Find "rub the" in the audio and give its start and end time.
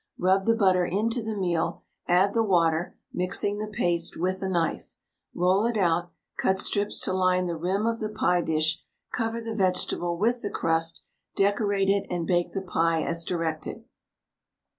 0.17-0.55